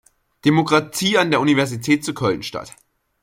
Demokratie" 0.45 1.19
an 1.19 1.29
der 1.29 1.39
Universität 1.41 2.03
zu 2.03 2.15
Köln 2.15 2.41
statt. 2.41 2.75